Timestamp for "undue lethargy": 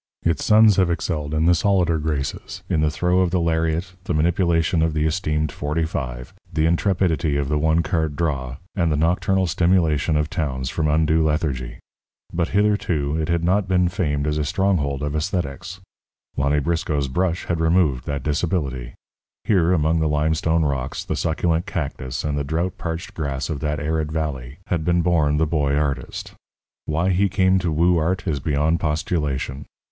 10.87-11.77